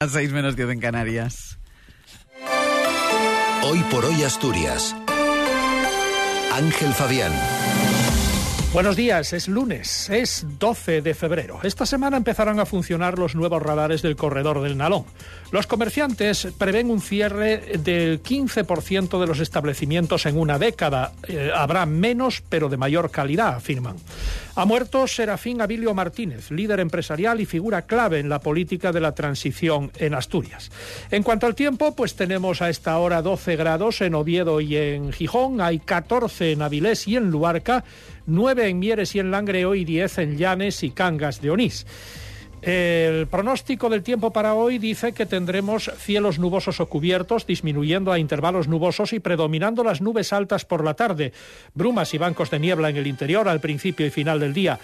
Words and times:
A 0.00 0.06
6 0.06 0.30
menos 0.30 0.54
10 0.54 0.70
en 0.70 0.78
Canarias. 0.78 1.58
Hoy 3.64 3.82
por 3.90 4.04
hoy 4.04 4.22
Asturias. 4.22 4.94
Ángel 6.54 6.92
Fabián. 6.92 7.32
Buenos 8.72 8.94
días, 8.94 9.32
es 9.32 9.48
lunes, 9.48 10.08
es 10.10 10.46
12 10.60 11.00
de 11.00 11.14
febrero. 11.14 11.58
Esta 11.64 11.84
semana 11.84 12.16
empezarán 12.16 12.60
a 12.60 12.66
funcionar 12.66 13.18
los 13.18 13.34
nuevos 13.34 13.60
radares 13.60 14.02
del 14.02 14.14
corredor 14.14 14.60
del 14.62 14.76
Nalón. 14.76 15.04
Los 15.50 15.66
comerciantes 15.66 16.46
prevén 16.58 16.90
un 16.90 17.00
cierre 17.00 17.78
del 17.78 18.22
15% 18.22 19.18
de 19.18 19.26
los 19.26 19.40
establecimientos 19.40 20.26
en 20.26 20.38
una 20.38 20.58
década. 20.58 21.12
Eh, 21.26 21.50
habrá 21.52 21.86
menos, 21.86 22.42
pero 22.48 22.68
de 22.68 22.76
mayor 22.76 23.10
calidad, 23.10 23.56
afirman. 23.56 23.96
Ha 24.58 24.64
muerto 24.64 25.06
Serafín 25.06 25.60
Abilio 25.60 25.94
Martínez, 25.94 26.50
líder 26.50 26.80
empresarial 26.80 27.40
y 27.40 27.46
figura 27.46 27.82
clave 27.82 28.18
en 28.18 28.28
la 28.28 28.40
política 28.40 28.90
de 28.90 28.98
la 28.98 29.14
transición 29.14 29.92
en 29.98 30.14
Asturias. 30.14 30.72
En 31.12 31.22
cuanto 31.22 31.46
al 31.46 31.54
tiempo, 31.54 31.94
pues 31.94 32.16
tenemos 32.16 32.60
a 32.60 32.68
esta 32.68 32.98
hora 32.98 33.22
12 33.22 33.54
grados 33.54 34.00
en 34.00 34.16
Oviedo 34.16 34.60
y 34.60 34.74
en 34.74 35.12
Gijón, 35.12 35.60
hay 35.60 35.78
14 35.78 36.50
en 36.50 36.62
Avilés 36.62 37.06
y 37.06 37.14
en 37.14 37.30
Luarca, 37.30 37.84
9 38.26 38.68
en 38.68 38.80
Mieres 38.80 39.14
y 39.14 39.20
en 39.20 39.30
Langreo 39.30 39.76
y 39.76 39.84
10 39.84 40.18
en 40.18 40.38
Llanes 40.38 40.82
y 40.82 40.90
Cangas 40.90 41.40
de 41.40 41.52
Onís. 41.52 41.86
El 42.62 43.28
pronóstico 43.28 43.88
del 43.88 44.02
tiempo 44.02 44.32
para 44.32 44.54
hoy 44.54 44.78
dice 44.78 45.12
que 45.12 45.26
tendremos 45.26 45.90
cielos 45.98 46.38
nubosos 46.38 46.80
o 46.80 46.86
cubiertos, 46.86 47.46
disminuyendo 47.46 48.10
a 48.10 48.18
intervalos 48.18 48.66
nubosos 48.66 49.12
y 49.12 49.20
predominando 49.20 49.84
las 49.84 50.00
nubes 50.00 50.32
altas 50.32 50.64
por 50.64 50.84
la 50.84 50.94
tarde, 50.94 51.32
brumas 51.74 52.14
y 52.14 52.18
bancos 52.18 52.50
de 52.50 52.58
niebla 52.58 52.90
en 52.90 52.96
el 52.96 53.06
interior 53.06 53.48
al 53.48 53.60
principio 53.60 54.06
y 54.06 54.10
final 54.10 54.40
del 54.40 54.54
día. 54.54 54.80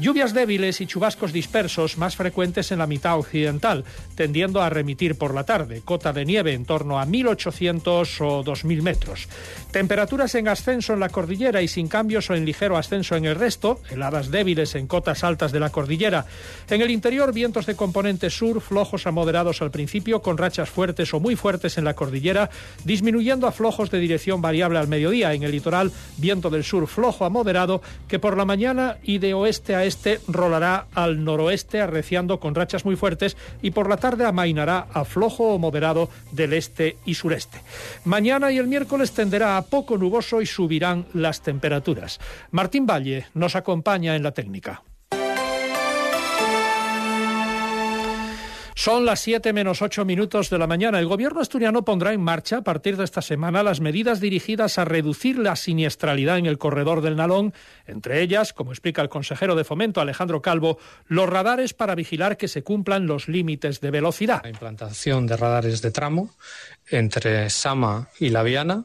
Lluvias 0.00 0.34
débiles 0.34 0.80
y 0.80 0.86
chubascos 0.86 1.32
dispersos 1.32 1.96
más 1.96 2.14
frecuentes 2.14 2.70
en 2.70 2.78
la 2.78 2.86
mitad 2.86 3.18
occidental, 3.18 3.84
tendiendo 4.14 4.62
a 4.62 4.68
remitir 4.68 5.16
por 5.16 5.34
la 5.34 5.44
tarde. 5.44 5.80
Cota 5.82 6.12
de 6.12 6.26
nieve 6.26 6.52
en 6.52 6.66
torno 6.66 7.00
a 7.00 7.06
1.800 7.06 8.20
o 8.20 8.44
2.000 8.44 8.82
metros. 8.82 9.28
Temperaturas 9.72 10.34
en 10.34 10.46
ascenso 10.46 10.92
en 10.92 11.00
la 11.00 11.08
cordillera 11.08 11.62
y 11.62 11.68
sin 11.68 11.88
cambios 11.88 12.28
o 12.30 12.34
en 12.34 12.44
ligero 12.44 12.76
ascenso 12.76 13.16
en 13.16 13.24
el 13.24 13.34
resto. 13.34 13.80
Heladas 13.90 14.30
débiles 14.30 14.74
en 14.74 14.86
cotas 14.86 15.24
altas 15.24 15.52
de 15.52 15.60
la 15.60 15.70
cordillera. 15.70 16.26
En 16.68 16.82
el 16.82 16.90
interior, 16.90 17.32
vientos 17.32 17.66
de 17.66 17.74
componente 17.74 18.30
sur, 18.30 18.60
flojos 18.60 19.06
a 19.06 19.10
moderados 19.10 19.62
al 19.62 19.70
principio, 19.70 20.22
con 20.22 20.38
rachas 20.38 20.68
fuertes 20.68 21.12
o 21.14 21.18
muy 21.18 21.34
fuertes 21.34 21.78
en 21.78 21.84
la 21.84 21.94
cordillera, 21.94 22.50
disminuyendo 22.84 23.46
a 23.46 23.52
flojos 23.52 23.90
de 23.90 23.98
dirección 23.98 24.42
variable 24.42 24.78
al 24.78 24.86
mediodía. 24.86 25.32
En 25.32 25.42
el 25.42 25.50
litoral, 25.50 25.90
viento 26.18 26.50
del 26.50 26.62
sur 26.62 26.86
flojo 26.86 27.24
a 27.24 27.30
moderado, 27.30 27.82
que 28.06 28.18
por 28.18 28.36
la 28.36 28.44
mañana 28.44 28.98
y 29.02 29.18
de 29.18 29.34
oeste 29.34 29.74
a 29.74 29.77
este 29.84 30.20
rolará 30.28 30.86
al 30.94 31.24
noroeste 31.24 31.80
arreciando 31.80 32.40
con 32.40 32.54
rachas 32.54 32.84
muy 32.84 32.96
fuertes 32.96 33.36
y 33.62 33.70
por 33.70 33.88
la 33.88 33.96
tarde 33.96 34.24
amainará 34.24 34.86
a 34.92 35.04
flojo 35.04 35.54
o 35.54 35.58
moderado 35.58 36.08
del 36.32 36.52
este 36.52 36.96
y 37.04 37.14
sureste. 37.14 37.60
Mañana 38.04 38.50
y 38.52 38.58
el 38.58 38.66
miércoles 38.66 39.12
tenderá 39.12 39.56
a 39.56 39.62
poco 39.62 39.98
nuboso 39.98 40.40
y 40.40 40.46
subirán 40.46 41.06
las 41.14 41.42
temperaturas. 41.42 42.20
Martín 42.50 42.86
Valle 42.86 43.26
nos 43.34 43.56
acompaña 43.56 44.16
en 44.16 44.22
la 44.22 44.32
técnica. 44.32 44.82
Son 48.80 49.04
las 49.04 49.18
7 49.22 49.52
menos 49.52 49.82
8 49.82 50.04
minutos 50.04 50.50
de 50.50 50.58
la 50.58 50.68
mañana. 50.68 51.00
El 51.00 51.08
gobierno 51.08 51.40
asturiano 51.40 51.84
pondrá 51.84 52.12
en 52.12 52.20
marcha 52.20 52.58
a 52.58 52.62
partir 52.62 52.96
de 52.96 53.02
esta 53.02 53.22
semana 53.22 53.64
las 53.64 53.80
medidas 53.80 54.20
dirigidas 54.20 54.78
a 54.78 54.84
reducir 54.84 55.36
la 55.36 55.56
siniestralidad 55.56 56.38
en 56.38 56.46
el 56.46 56.58
corredor 56.58 57.00
del 57.02 57.16
Nalón, 57.16 57.52
entre 57.88 58.22
ellas, 58.22 58.52
como 58.52 58.70
explica 58.70 59.02
el 59.02 59.08
consejero 59.08 59.56
de 59.56 59.64
Fomento 59.64 60.00
Alejandro 60.00 60.42
Calvo, 60.42 60.78
los 61.08 61.28
radares 61.28 61.74
para 61.74 61.96
vigilar 61.96 62.36
que 62.36 62.46
se 62.46 62.62
cumplan 62.62 63.08
los 63.08 63.26
límites 63.26 63.80
de 63.80 63.90
velocidad. 63.90 64.42
La 64.44 64.50
implantación 64.50 65.26
de 65.26 65.36
radares 65.36 65.82
de 65.82 65.90
tramo 65.90 66.30
entre 66.88 67.50
Sama 67.50 68.08
y 68.20 68.28
La 68.28 68.44
Viana 68.44 68.84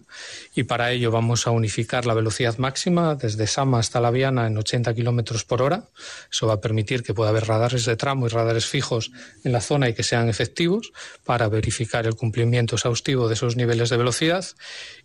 y 0.56 0.64
para 0.64 0.92
ello 0.92 1.12
vamos 1.12 1.46
a 1.46 1.52
unificar 1.52 2.08
la 2.08 2.16
velocidad 2.16 2.58
máxima 2.58 3.14
desde 3.14 3.46
Sama 3.46 3.78
hasta 3.78 4.02
La 4.02 4.10
Viana 4.10 4.48
en 4.48 4.58
80 4.58 4.92
kilómetros 4.96 5.46
por 5.46 5.62
hora. 5.62 5.84
Eso 6.32 6.48
va 6.48 6.56
a 6.56 6.62
permitir 6.62 7.04
que 7.04 7.14
pueda 7.14 7.30
haber 7.30 7.46
radares 7.46 7.86
de 7.86 7.96
tramo 7.96 8.26
y 8.26 8.30
radares 8.30 8.66
fijos 8.66 9.12
en 9.44 9.52
la 9.52 9.62
zona 9.62 9.83
y 9.90 9.94
que 9.94 10.04
sean 10.04 10.30
efectivos 10.30 10.92
para 11.24 11.48
verificar 11.48 12.06
el 12.06 12.16
cumplimiento 12.16 12.76
exhaustivo 12.76 13.28
de 13.28 13.36
esos 13.36 13.56
niveles 13.56 13.90
de 13.90 13.98
velocidad 13.98 14.46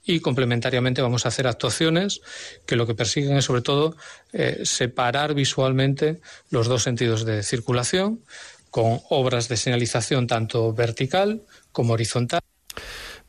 y 0.04 0.20
complementariamente 0.20 1.02
vamos 1.02 1.24
a 1.24 1.28
hacer 1.28 1.46
actuaciones 1.46 2.20
que 2.66 2.76
lo 2.76 2.86
que 2.86 2.94
persiguen 2.94 3.36
es 3.36 3.44
sobre 3.44 3.62
todo 3.62 3.96
eh, 4.32 4.60
separar 4.64 5.34
visualmente 5.34 6.20
los 6.50 6.66
dos 6.66 6.82
sentidos 6.82 7.24
de 7.24 7.42
circulación 7.42 8.24
con 8.70 9.00
obras 9.08 9.48
de 9.48 9.56
señalización 9.56 10.26
tanto 10.26 10.72
vertical 10.72 11.42
como 11.72 11.94
horizontal. 11.94 12.40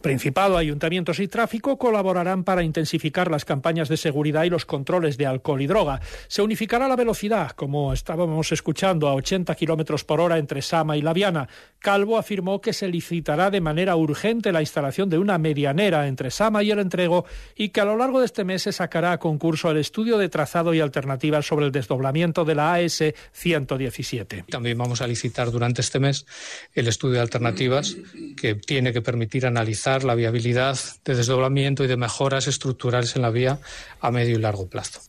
Principado, 0.01 0.55
ayuntamientos 0.55 1.19
y 1.19 1.27
tráfico 1.27 1.77
colaborarán 1.77 2.45
para 2.45 2.63
intensificar 2.63 3.29
las 3.29 3.43
campañas 3.43 3.89
de 3.89 3.97
seguridad 3.97 4.45
y 4.45 4.49
los 4.49 4.65
controles 4.65 5.17
de 5.17 5.25
alcohol 5.25 5.61
y 5.61 5.67
droga. 5.67 5.99
Se 6.29 6.41
unificará 6.41 6.87
la 6.87 6.95
velocidad, 6.95 7.51
como 7.51 7.91
estábamos 7.91 8.53
escuchando, 8.53 9.09
a 9.09 9.13
80 9.15 9.53
kilómetros 9.55 10.05
por 10.05 10.21
hora 10.21 10.37
entre 10.37 10.61
Sama 10.61 10.95
y 10.95 11.01
Laviana. 11.01 11.49
Calvo 11.79 12.17
afirmó 12.17 12.61
que 12.61 12.71
se 12.71 12.87
licitará 12.87 13.51
de 13.51 13.59
manera 13.59 13.97
urgente 13.97 14.53
la 14.53 14.61
instalación 14.61 15.09
de 15.09 15.17
una 15.17 15.37
medianera 15.37 16.07
entre 16.07 16.31
Sama 16.31 16.63
y 16.63 16.71
el 16.71 16.79
entrego 16.79 17.25
y 17.57 17.69
que 17.69 17.81
a 17.81 17.85
lo 17.85 17.97
largo 17.97 18.21
de 18.21 18.25
este 18.25 18.45
mes 18.45 18.61
se 18.61 18.71
sacará 18.71 19.11
a 19.11 19.19
concurso 19.19 19.69
el 19.69 19.77
estudio 19.77 20.17
de 20.17 20.29
trazado 20.29 20.73
y 20.73 20.79
alternativas 20.79 21.45
sobre 21.45 21.65
el 21.65 21.73
desdoblamiento 21.73 22.45
de 22.45 22.55
la 22.55 22.75
AS 22.75 23.03
117. 23.33 24.45
También 24.49 24.77
vamos 24.77 25.01
a 25.01 25.07
licitar 25.07 25.51
durante 25.51 25.81
este 25.81 25.99
mes 25.99 26.25
el 26.73 26.87
estudio 26.87 27.15
de 27.15 27.21
alternativas 27.21 27.97
que 28.37 28.55
tiene 28.55 28.93
que 28.93 29.01
permitir 29.01 29.45
analizar 29.45 29.88
la 29.97 30.15
viabilidad 30.15 30.77
de 31.03 31.15
desdoblamiento 31.15 31.83
y 31.83 31.87
de 31.87 31.97
mejoras 31.97 32.47
estructurales 32.47 33.15
en 33.15 33.23
la 33.23 33.31
vía 33.31 33.59
a 33.99 34.11
medio 34.11 34.35
y 34.35 34.41
largo 34.41 34.67
plazo. 34.67 35.01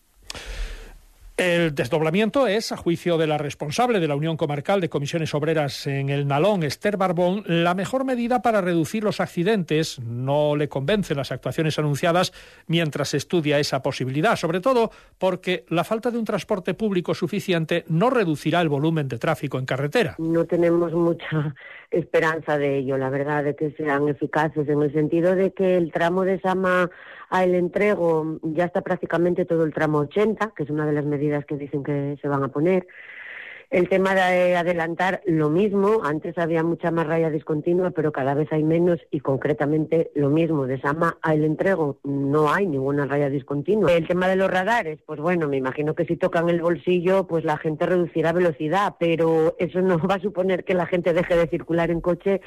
El 1.41 1.75
desdoblamiento 1.75 2.47
es, 2.47 2.71
a 2.71 2.77
juicio 2.77 3.17
de 3.17 3.27
la 3.27 3.39
responsable 3.39 3.99
de 3.99 4.07
la 4.07 4.15
Unión 4.15 4.37
Comarcal 4.37 4.79
de 4.79 4.91
Comisiones 4.91 5.33
Obreras 5.33 5.87
en 5.87 6.11
el 6.11 6.29
Nalón, 6.29 6.63
Esther 6.65 6.99
Barbón, 6.99 7.45
la 7.47 7.73
mejor 7.73 8.05
medida 8.05 8.43
para 8.43 8.61
reducir 8.61 9.03
los 9.05 9.21
accidentes. 9.21 9.99
No 10.01 10.55
le 10.55 10.69
convencen 10.69 11.17
las 11.17 11.33
actuaciones 11.33 11.79
anunciadas 11.79 12.35
mientras 12.67 13.15
estudia 13.15 13.59
esa 13.59 13.81
posibilidad, 13.83 14.37
sobre 14.37 14.61
todo 14.61 14.91
porque 15.17 15.65
la 15.71 15.83
falta 15.83 16.11
de 16.11 16.19
un 16.19 16.27
transporte 16.27 16.75
público 16.75 17.15
suficiente 17.15 17.87
no 17.89 18.11
reducirá 18.11 18.61
el 18.61 18.69
volumen 18.69 19.09
de 19.09 19.17
tráfico 19.17 19.59
en 19.59 19.65
carretera. 19.65 20.17
No 20.19 20.45
tenemos 20.45 20.93
mucha 20.93 21.55
esperanza 21.91 22.59
de 22.59 22.79
ello, 22.79 22.97
la 22.97 23.11
verdad, 23.11 23.45
de 23.45 23.57
que 23.57 23.73
sean 23.73 24.09
eficaces, 24.09 24.69
en 24.69 24.83
el 24.83 24.93
sentido 24.93 25.35
de 25.35 25.53
que 25.53 25.77
el 25.77 25.93
tramo 25.93 26.25
de 26.25 26.41
Sama 26.41 26.91
a 27.29 27.45
el 27.45 27.55
entrego 27.55 28.39
ya 28.43 28.65
está 28.65 28.83
prácticamente 28.83 29.45
todo 29.45 29.65
el 29.65 29.75
tramo 29.75 29.99
80, 29.99 30.53
que 30.57 30.63
es 30.65 30.71
una 30.71 30.87
de 30.87 30.93
las 30.93 31.05
medidas 31.05 31.45
que 31.45 31.57
dicen 31.57 31.83
que 31.83 32.17
se 32.21 32.29
van 32.29 32.45
a 32.45 32.49
poner. 32.49 32.87
El 33.71 33.89
tema 33.89 34.17
de 34.17 34.57
adelantar 34.57 35.23
lo 35.27 35.49
mismo, 35.49 36.01
antes 36.03 36.37
había 36.39 36.65
mucha 36.65 36.91
más 36.91 37.07
raya 37.07 37.31
discontinua, 37.31 37.93
pero 37.93 38.11
cada 38.11 38.35
vez 38.35 38.53
hay 38.53 38.65
menos 38.65 38.99
y 39.13 39.21
concretamente 39.21 40.11
lo 40.17 40.29
mismo, 40.29 40.67
de 40.67 40.81
Sama 40.81 41.19
a 41.23 41.35
el 41.35 41.45
entrego 41.45 42.01
no 42.03 42.53
hay 42.53 42.67
ninguna 42.67 43.07
raya 43.07 43.31
discontinua. 43.31 43.93
El 43.93 44.09
tema 44.09 44.27
de 44.27 44.35
los 44.35 44.51
radares, 44.51 44.99
pues 45.07 45.21
bueno, 45.21 45.47
me 45.47 45.57
imagino 45.57 45.95
que 45.95 46.05
si 46.05 46.17
tocan 46.17 46.49
el 46.49 46.61
bolsillo, 46.61 47.29
pues 47.29 47.45
la 47.45 47.59
gente 47.59 47.87
reducirá 47.87 48.33
velocidad, 48.33 48.97
pero 48.99 49.55
eso 49.61 49.81
no 49.83 49.99
va 50.11 50.17
a 50.17 50.21
suponer 50.21 50.65
que 50.65 50.75
la 50.75 50.87
gente 50.87 51.13
deje 51.13 51.37
de 51.37 51.47
circular 51.47 51.93
en 51.93 52.01
coche 52.01 52.41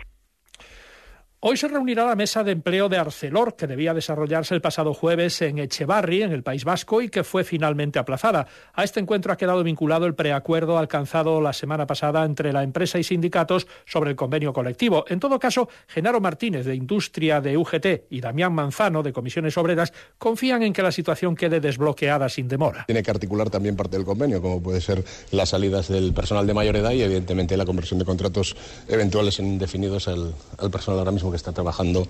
Hoy 1.46 1.58
se 1.58 1.68
reunirá 1.68 2.06
la 2.06 2.16
mesa 2.16 2.42
de 2.42 2.54
empleo 2.54 2.88
de 2.88 2.96
Arcelor, 2.96 3.58
que 3.58 3.68
debía 3.68 3.94
desarrollarse 3.94 4.56
el 4.56 4.62
pasado 4.62 4.94
jueves 4.94 5.42
en 5.42 5.60
Echevarri, 5.60 6.22
en 6.22 6.32
el 6.32 6.42
País 6.42 6.64
Vasco, 6.64 7.02
y 7.02 7.10
que 7.10 7.26
fue 7.26 7.44
finalmente 7.44 8.00
aplazada. 8.00 8.48
A 8.74 8.86
este 8.86 9.02
encuentro 9.02 9.34
ha 9.34 9.36
quedado 9.36 9.62
vinculado 9.62 10.06
el 10.06 10.16
preacuerdo 10.16 10.78
alcanzado 10.78 11.42
la 11.42 11.52
semana 11.52 11.86
pasada 11.86 12.24
entre 12.24 12.54
la 12.54 12.64
empresa 12.64 12.98
y 12.98 13.04
sindicatos 13.04 13.68
sobre 13.86 14.12
el 14.12 14.16
convenio 14.16 14.54
colectivo. 14.54 15.04
En 15.10 15.20
todo 15.20 15.38
caso, 15.38 15.68
Genaro 15.90 16.22
Martínez, 16.22 16.66
de 16.66 16.76
Industria 16.76 17.42
de 17.42 17.58
UGT, 17.58 18.06
y 18.10 18.22
Damián 18.22 18.54
Manzano, 18.54 19.04
de 19.04 19.12
Comisiones 19.12 19.58
Obreras, 19.58 19.92
confían 20.18 20.64
en 20.64 20.72
que 20.72 20.82
la 20.82 20.94
situación 20.94 21.36
quede 21.36 21.60
desbloqueada 21.60 22.30
sin 22.30 22.48
demora. 22.48 22.86
Tiene 22.86 23.04
que 23.04 23.12
articular 23.12 23.50
también 23.50 23.76
parte 23.76 23.98
del 23.98 24.06
convenio, 24.06 24.42
como 24.42 24.64
puede 24.64 24.80
ser 24.80 25.04
las 25.32 25.50
salidas 25.50 25.90
del 25.90 26.14
personal 26.14 26.48
de 26.48 26.54
mayor 26.54 26.78
edad 26.78 26.92
y, 26.92 27.02
evidentemente, 27.02 27.58
la 27.58 27.66
conversión 27.66 28.00
de 28.00 28.06
contratos 28.06 28.56
eventuales 28.88 29.40
en 29.40 29.48
indefinidos 29.48 30.08
al 30.08 30.34
personal 30.72 31.00
ahora 31.00 31.12
mismo 31.12 31.33
que 31.34 31.38
está 31.38 31.52
trabajando 31.52 32.08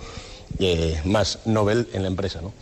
eh, 0.60 1.02
más 1.06 1.40
Nobel 1.46 1.88
en 1.94 2.04
la 2.04 2.10
empresa. 2.10 2.42
¿no? 2.42 2.54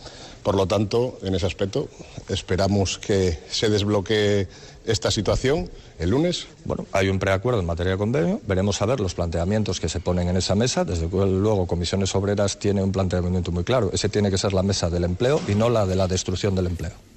Por 0.42 0.56
lo 0.56 0.66
tanto, 0.66 1.18
en 1.22 1.34
ese 1.34 1.46
aspecto, 1.46 1.88
esperamos 2.28 2.98
que 2.98 3.38
se 3.50 3.68
desbloquee 3.68 4.48
esta 4.84 5.10
situación 5.10 5.70
el 5.98 6.10
lunes. 6.10 6.46
Bueno, 6.64 6.86
hay 6.90 7.08
un 7.08 7.18
preacuerdo 7.20 7.60
en 7.60 7.66
materia 7.66 7.92
de 7.92 7.98
convenio. 7.98 8.40
Veremos 8.46 8.82
a 8.82 8.86
ver 8.86 8.98
los 8.98 9.14
planteamientos 9.14 9.78
que 9.78 9.88
se 9.88 10.00
ponen 10.00 10.28
en 10.28 10.36
esa 10.36 10.56
mesa. 10.56 10.84
Desde 10.84 11.08
luego, 11.08 11.66
Comisiones 11.66 12.14
Obreras 12.16 12.58
tiene 12.58 12.82
un 12.82 12.90
planteamiento 12.90 13.52
muy 13.52 13.62
claro. 13.62 13.90
Ese 13.92 14.08
tiene 14.08 14.30
que 14.30 14.38
ser 14.38 14.52
la 14.52 14.62
mesa 14.62 14.90
del 14.90 15.04
empleo 15.04 15.40
y 15.46 15.54
no 15.54 15.70
la 15.70 15.86
de 15.86 15.94
la 15.94 16.08
destrucción 16.08 16.54
del 16.56 16.66
empleo. 16.66 17.11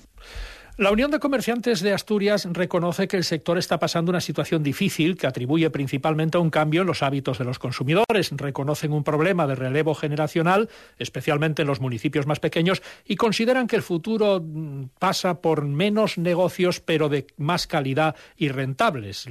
La 0.77 0.91
Unión 0.91 1.09
de 1.09 1.19
Comerciantes 1.19 1.79
de 1.79 1.93
Asturias 1.93 2.45
reconoce 2.51 3.07
que 3.07 3.15
el 3.15 3.23
sector 3.23 3.57
está 3.57 3.79
pasando 3.79 4.09
una 4.09 4.19
situación 4.19 4.61
difícil 4.61 5.15
que 5.15 5.25
atribuye 5.25 5.69
principalmente 5.69 6.37
a 6.37 6.41
un 6.41 6.49
cambio 6.49 6.81
en 6.81 6.87
los 6.87 7.01
hábitos 7.01 7.37
de 7.37 7.45
los 7.45 7.59
consumidores. 7.59 8.29
Reconocen 8.31 8.91
un 8.91 9.05
problema 9.05 9.47
de 9.47 9.55
relevo 9.55 9.95
generacional, 9.95 10.67
especialmente 10.99 11.61
en 11.61 11.69
los 11.69 11.79
municipios 11.79 12.27
más 12.27 12.41
pequeños, 12.41 12.83
y 13.05 13.15
consideran 13.15 13.67
que 13.67 13.77
el 13.77 13.83
futuro 13.83 14.41
mm, 14.43 14.89
pasa 14.99 15.39
por 15.39 15.63
menos 15.63 16.17
negocios, 16.17 16.81
pero 16.81 17.07
de 17.07 17.25
más 17.37 17.67
calidad 17.67 18.17
y 18.35 18.49
rentables. 18.49 19.29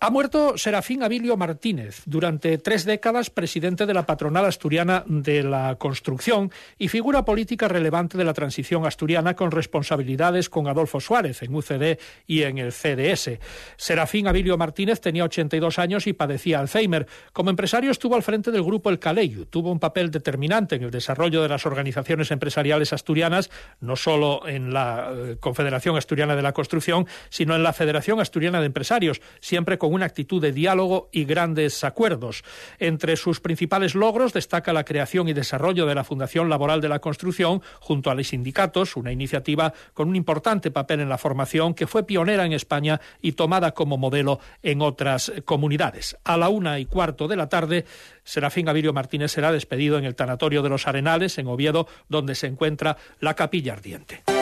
Ha 0.00 0.10
muerto 0.10 0.56
Serafín 0.56 1.02
Abilio 1.02 1.36
Martínez, 1.36 2.02
durante 2.06 2.56
tres 2.58 2.84
décadas 2.84 3.30
presidente 3.30 3.84
de 3.84 3.94
la 3.94 4.06
patronal 4.06 4.44
asturiana 4.44 5.02
de 5.08 5.42
la 5.42 5.74
construcción 5.74 6.52
y 6.78 6.86
figura 6.86 7.24
política 7.24 7.66
relevante 7.66 8.16
de 8.16 8.22
la 8.22 8.32
transición 8.32 8.86
asturiana 8.86 9.34
con 9.34 9.50
responsabilidades 9.50 10.48
con 10.50 10.68
Adolfo 10.68 11.00
Suárez 11.00 11.42
en 11.42 11.52
UCD 11.52 11.98
y 12.28 12.42
en 12.42 12.58
el 12.58 12.70
CDS. 12.70 13.40
Serafín 13.76 14.28
Abilio 14.28 14.56
Martínez 14.56 15.00
tenía 15.00 15.24
82 15.24 15.80
años 15.80 16.06
y 16.06 16.12
padecía 16.12 16.60
Alzheimer. 16.60 17.08
Como 17.32 17.50
empresario 17.50 17.90
estuvo 17.90 18.14
al 18.14 18.22
frente 18.22 18.52
del 18.52 18.62
grupo 18.62 18.90
El 18.90 19.00
Caleyu. 19.00 19.46
Tuvo 19.46 19.72
un 19.72 19.80
papel 19.80 20.12
determinante 20.12 20.76
en 20.76 20.84
el 20.84 20.92
desarrollo 20.92 21.42
de 21.42 21.48
las 21.48 21.66
organizaciones 21.66 22.30
empresariales 22.30 22.92
asturianas, 22.92 23.50
no 23.80 23.96
solo 23.96 24.46
en 24.46 24.72
la 24.72 25.10
eh, 25.12 25.36
Confederación 25.40 25.96
Asturiana 25.96 26.36
de 26.36 26.42
la 26.42 26.52
Construcción, 26.52 27.08
sino 27.30 27.56
en 27.56 27.64
la 27.64 27.72
Federación 27.72 28.20
Asturiana 28.20 28.60
de 28.60 28.66
Empresarios, 28.66 29.20
siempre 29.40 29.76
con 29.76 29.87
con 29.88 29.94
una 29.94 30.04
actitud 30.04 30.42
de 30.42 30.52
diálogo 30.52 31.08
y 31.12 31.24
grandes 31.24 31.82
acuerdos. 31.82 32.44
Entre 32.78 33.16
sus 33.16 33.40
principales 33.40 33.94
logros 33.94 34.34
destaca 34.34 34.74
la 34.74 34.84
creación 34.84 35.30
y 35.30 35.32
desarrollo 35.32 35.86
de 35.86 35.94
la 35.94 36.04
Fundación 36.04 36.50
Laboral 36.50 36.82
de 36.82 36.90
la 36.90 36.98
Construcción 36.98 37.62
junto 37.80 38.10
a 38.10 38.14
los 38.14 38.28
sindicatos, 38.28 38.96
una 38.96 39.12
iniciativa 39.12 39.72
con 39.94 40.10
un 40.10 40.16
importante 40.16 40.70
papel 40.70 41.00
en 41.00 41.08
la 41.08 41.16
formación 41.16 41.72
que 41.72 41.86
fue 41.86 42.02
pionera 42.02 42.44
en 42.44 42.52
España 42.52 43.00
y 43.22 43.32
tomada 43.32 43.72
como 43.72 43.96
modelo 43.96 44.40
en 44.62 44.82
otras 44.82 45.32
comunidades. 45.46 46.18
A 46.22 46.36
la 46.36 46.50
una 46.50 46.78
y 46.78 46.84
cuarto 46.84 47.26
de 47.26 47.36
la 47.36 47.48
tarde, 47.48 47.86
Serafín 48.24 48.66
Gavirio 48.66 48.92
Martínez 48.92 49.32
será 49.32 49.52
despedido 49.52 49.96
en 49.96 50.04
el 50.04 50.16
Tanatorio 50.16 50.60
de 50.62 50.68
los 50.68 50.86
Arenales, 50.86 51.38
en 51.38 51.46
Oviedo, 51.46 51.88
donde 52.10 52.34
se 52.34 52.46
encuentra 52.46 52.98
la 53.20 53.32
capilla 53.32 53.72
ardiente. 53.72 54.37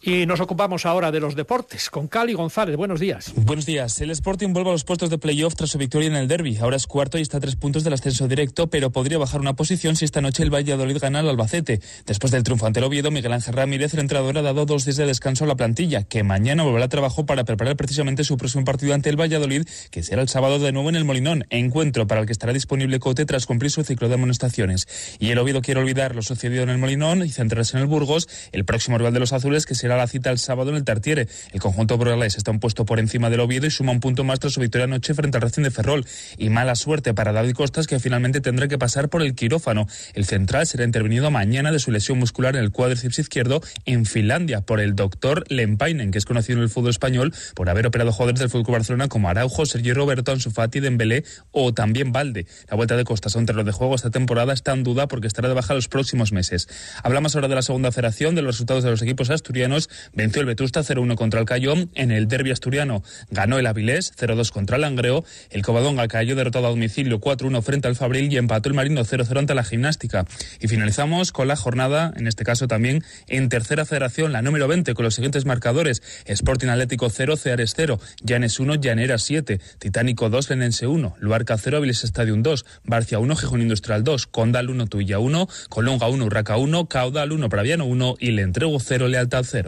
Y 0.00 0.26
nos 0.26 0.38
ocupamos 0.38 0.86
ahora 0.86 1.10
de 1.10 1.18
los 1.18 1.34
deportes 1.34 1.90
con 1.90 2.06
Cali 2.06 2.32
González. 2.32 2.76
Buenos 2.76 3.00
días. 3.00 3.32
Buenos 3.34 3.66
días. 3.66 4.00
El 4.00 4.10
Sporting 4.12 4.52
vuelve 4.52 4.70
a 4.70 4.72
los 4.72 4.84
puestos 4.84 5.10
de 5.10 5.18
playoff 5.18 5.56
tras 5.56 5.70
su 5.70 5.78
victoria 5.78 6.06
en 6.06 6.14
el 6.14 6.28
derby. 6.28 6.56
Ahora 6.58 6.76
es 6.76 6.86
cuarto 6.86 7.18
y 7.18 7.22
está 7.22 7.38
a 7.38 7.40
tres 7.40 7.56
puntos 7.56 7.82
del 7.82 7.94
ascenso 7.94 8.28
directo, 8.28 8.68
pero 8.68 8.90
podría 8.92 9.18
bajar 9.18 9.40
una 9.40 9.54
posición 9.54 9.96
si 9.96 10.04
esta 10.04 10.20
noche 10.20 10.44
el 10.44 10.54
Valladolid 10.54 10.98
gana 10.98 11.18
al 11.18 11.28
Albacete. 11.28 11.80
Después 12.06 12.30
del 12.30 12.44
triunfo 12.44 12.66
ante 12.66 12.78
el 12.78 12.84
Oviedo, 12.84 13.10
Miguel 13.10 13.32
Ángel 13.32 13.54
Ramírez, 13.54 13.92
el 13.94 14.00
entrenador, 14.00 14.38
ha 14.38 14.42
dado 14.42 14.66
dos 14.66 14.84
días 14.84 14.98
de 14.98 15.06
descanso 15.06 15.44
a 15.44 15.46
la 15.48 15.56
plantilla, 15.56 16.04
que 16.04 16.22
mañana 16.22 16.62
volverá 16.62 16.84
a 16.84 16.88
trabajo 16.88 17.26
para 17.26 17.42
preparar 17.42 17.76
precisamente 17.76 18.22
su 18.22 18.36
próximo 18.36 18.64
partido 18.64 18.94
ante 18.94 19.10
el 19.10 19.20
Valladolid, 19.20 19.66
que 19.90 20.04
será 20.04 20.22
el 20.22 20.28
sábado 20.28 20.60
de 20.60 20.70
nuevo 20.70 20.90
en 20.90 20.96
el 20.96 21.04
Molinón. 21.04 21.44
Encuentro 21.50 22.06
para 22.06 22.20
el 22.20 22.26
que 22.26 22.32
estará 22.32 22.52
disponible 22.52 23.00
Cote 23.00 23.26
tras 23.26 23.46
cumplir 23.46 23.72
su 23.72 23.82
ciclo 23.82 24.08
de 24.08 24.14
amonestaciones. 24.14 24.86
Y 25.18 25.30
el 25.30 25.38
Oviedo 25.38 25.60
quiere 25.60 25.80
olvidar 25.80 26.14
lo 26.14 26.22
sucedido 26.22 26.62
en 26.62 26.68
el 26.68 26.78
Molinón 26.78 27.24
y 27.24 27.30
centrarse 27.30 27.76
en 27.76 27.82
el 27.82 27.88
Burgos, 27.88 28.28
el 28.52 28.64
próximo 28.64 28.96
rival 28.96 29.12
de 29.12 29.20
los 29.20 29.32
azules, 29.32 29.66
que 29.66 29.74
será 29.74 29.87
la 29.96 30.06
cita 30.06 30.30
el 30.30 30.38
sábado 30.38 30.70
en 30.70 30.76
el 30.76 30.84
Tartiere. 30.84 31.28
El 31.52 31.60
conjunto 31.60 31.96
burgalés 31.96 32.36
está 32.36 32.50
un 32.50 32.60
puesto 32.60 32.84
por 32.84 32.98
encima 32.98 33.30
del 33.30 33.40
Oviedo 33.40 33.66
y 33.66 33.70
suma 33.70 33.92
un 33.92 34.00
punto 34.00 34.24
más 34.24 34.40
tras 34.40 34.52
su 34.52 34.60
victoria 34.60 34.84
anoche 34.84 35.14
frente 35.14 35.38
al 35.38 35.42
Racing 35.42 35.62
de 35.62 35.70
Ferrol. 35.70 36.04
Y 36.36 36.50
mala 36.50 36.74
suerte 36.74 37.14
para 37.14 37.32
David 37.32 37.54
Costas, 37.54 37.86
que 37.86 37.98
finalmente 38.00 38.40
tendrá 38.40 38.68
que 38.68 38.78
pasar 38.78 39.08
por 39.08 39.22
el 39.22 39.34
quirófano. 39.34 39.86
El 40.14 40.24
central 40.24 40.66
será 40.66 40.84
intervenido 40.84 41.30
mañana 41.30 41.72
de 41.72 41.78
su 41.78 41.90
lesión 41.90 42.18
muscular 42.18 42.56
en 42.56 42.62
el 42.62 42.70
cuádriceps 42.70 43.18
izquierdo 43.18 43.60
en 43.84 44.04
Finlandia 44.04 44.60
por 44.60 44.80
el 44.80 44.94
doctor 44.94 45.44
Lempainen, 45.48 46.10
que 46.10 46.18
es 46.18 46.24
conocido 46.24 46.58
en 46.58 46.64
el 46.64 46.68
fútbol 46.68 46.90
español 46.90 47.32
por 47.54 47.70
haber 47.70 47.86
operado 47.86 48.12
jugadores 48.12 48.40
del 48.40 48.50
Fútbol 48.50 48.72
Barcelona 48.72 49.08
como 49.08 49.28
Araujo, 49.28 49.66
Sergio 49.66 49.94
Roberto, 49.94 50.32
Ansu 50.32 50.50
Fati, 50.50 50.80
Dembélé 50.80 51.24
o 51.50 51.72
también 51.72 52.12
Valde. 52.12 52.46
La 52.68 52.76
vuelta 52.76 52.96
de 52.96 53.04
Costas 53.04 53.36
a 53.36 53.38
un 53.38 53.46
terreno 53.46 53.64
de 53.64 53.72
juego 53.72 53.94
esta 53.94 54.10
temporada 54.10 54.52
está 54.52 54.72
en 54.72 54.84
duda 54.84 55.08
porque 55.08 55.26
estará 55.26 55.48
de 55.48 55.54
baja 55.54 55.74
los 55.74 55.88
próximos 55.88 56.32
meses. 56.32 56.68
Hablamos 57.02 57.34
ahora 57.34 57.48
de 57.48 57.54
la 57.54 57.62
segunda 57.62 57.92
federación, 57.92 58.34
de 58.34 58.42
los 58.42 58.56
resultados 58.56 58.84
de 58.84 58.90
los 58.90 59.02
equipos 59.02 59.30
asturianos. 59.30 59.77
Venció 60.12 60.40
el 60.40 60.46
Vetusta 60.46 60.80
0-1 60.80 61.14
contra 61.14 61.40
el 61.40 61.46
Cayón. 61.46 61.90
En 61.94 62.10
el 62.10 62.26
derbi 62.26 62.50
asturiano 62.50 63.02
ganó 63.30 63.58
el 63.58 63.66
Avilés 63.66 64.12
0-2 64.16 64.50
contra 64.50 64.76
el 64.76 64.82
Langreo. 64.82 65.24
El 65.50 65.62
Covadonga 65.62 66.08
cayó 66.08 66.34
derrotado 66.34 66.66
a 66.66 66.70
domicilio 66.70 67.20
4-1 67.20 67.62
frente 67.62 67.88
al 67.88 67.96
Fabril 67.96 68.32
y 68.32 68.36
empató 68.36 68.68
el 68.68 68.74
Marino 68.74 69.04
0-0 69.04 69.38
ante 69.38 69.54
la 69.54 69.64
Gimnástica. 69.64 70.24
Y 70.60 70.68
finalizamos 70.68 71.32
con 71.32 71.48
la 71.48 71.56
jornada, 71.56 72.12
en 72.16 72.26
este 72.26 72.44
caso 72.44 72.66
también 72.66 73.04
en 73.26 73.48
tercera 73.48 73.84
federación, 73.84 74.32
la 74.32 74.42
número 74.42 74.68
20, 74.68 74.94
con 74.94 75.04
los 75.04 75.14
siguientes 75.14 75.44
marcadores. 75.44 76.02
Sporting 76.24 76.68
Atlético 76.68 77.10
0, 77.10 77.36
Ceares 77.36 77.74
0, 77.76 78.00
Llanes 78.22 78.58
1, 78.58 78.76
Llanera 78.76 79.18
7, 79.18 79.60
Titánico 79.78 80.30
2, 80.30 80.50
Lenense 80.50 80.86
1, 80.86 81.16
Luarca 81.18 81.56
0, 81.58 81.78
Avilés 81.78 82.04
Stadium 82.04 82.42
2, 82.42 82.64
Barcia 82.84 83.18
1, 83.18 83.36
Gijón 83.36 83.62
Industrial 83.62 84.04
2, 84.04 84.26
Condal 84.26 84.70
1, 84.70 84.86
Tuya 84.86 85.18
1, 85.18 85.48
Colonga 85.68 86.08
1, 86.08 86.24
Urraca 86.24 86.56
1, 86.56 86.88
Caudal 86.88 87.32
1, 87.32 87.48
Praviano 87.48 87.84
1 87.86 88.16
y 88.18 88.30
Le 88.32 88.42
Entrego 88.42 88.78
0, 88.80 89.08
Lealtad 89.08 89.44
0. 89.46 89.67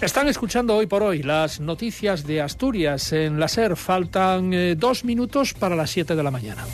Están 0.00 0.28
escuchando 0.28 0.76
hoy 0.76 0.86
por 0.86 1.02
hoy 1.02 1.22
las 1.22 1.58
noticias 1.58 2.26
de 2.26 2.42
Asturias 2.42 3.12
en 3.12 3.40
la 3.40 3.48
SER. 3.48 3.76
Faltan 3.76 4.52
eh, 4.52 4.74
dos 4.76 5.04
minutos 5.04 5.54
para 5.54 5.74
las 5.74 5.90
siete 5.90 6.14
de 6.14 6.22
la 6.22 6.30
mañana. 6.30 6.64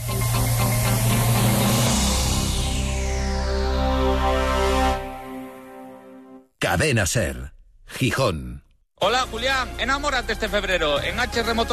Cadena 6.58 7.06
Ser, 7.06 7.52
Gijón. 7.86 8.64
Hola 9.04 9.26
Julián, 9.30 9.68
enamórate 9.78 10.32
este 10.32 10.48
febrero 10.48 11.02
en 11.02 11.18
H 11.18 11.42
Remoto 11.42 11.70